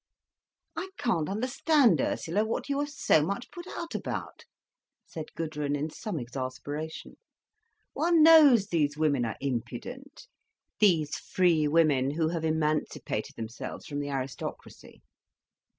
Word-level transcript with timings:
"I 0.75 0.89
can't 0.97 1.29
understand, 1.29 2.01
Ursula, 2.01 2.43
what 2.43 2.69
you 2.69 2.79
are 2.79 2.87
so 2.87 3.23
much 3.23 3.51
put 3.51 3.67
out 3.67 3.93
about," 3.93 4.45
said 5.05 5.31
Gudrun, 5.35 5.75
in 5.75 5.91
some 5.91 6.17
exasperation. 6.19 7.17
"One 7.93 8.23
knows 8.23 8.65
those 8.65 8.97
women 8.97 9.25
are 9.25 9.37
impudent—these 9.39 11.17
free 11.17 11.67
women 11.67 12.09
who 12.15 12.29
have 12.29 12.43
emancipated 12.43 13.35
themselves 13.35 13.85
from 13.85 13.99
the 13.99 14.09
aristocracy." 14.09 15.03